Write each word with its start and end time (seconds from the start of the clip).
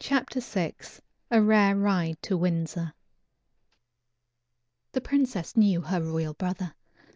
CHAPTER 0.00 0.40
VI 0.40 0.74
A 1.30 1.40
Rare 1.40 1.76
Ride 1.76 2.20
to 2.22 2.36
Windsor 2.36 2.92
The 4.90 5.00
princess 5.00 5.56
knew 5.56 5.80
her 5.82 6.02
royal 6.02 6.34
brother. 6.34 6.74